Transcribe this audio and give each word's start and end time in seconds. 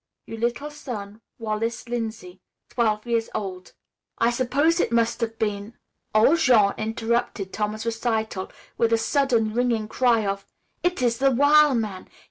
You 0.25 0.35
little 0.35 0.71
son, 0.71 1.21
Wallace 1.37 1.87
Lindsey, 1.87 2.41
twelve 2.71 3.05
years 3.05 3.29
old.' 3.35 3.73
I 4.17 4.31
suppose 4.31 4.79
it 4.79 4.91
must 4.91 5.21
have 5.21 5.37
been" 5.37 5.77
Old 6.15 6.39
Jean 6.39 6.73
interrupted 6.75 7.53
Tom's 7.53 7.85
recital 7.85 8.51
with 8.79 8.91
a 8.93 8.97
sudden 8.97 9.53
ringing 9.53 9.87
cry 9.87 10.25
of, 10.25 10.43
"It 10.81 11.03
is 11.03 11.19
the 11.19 11.29
wil' 11.29 11.75
man! 11.75 12.07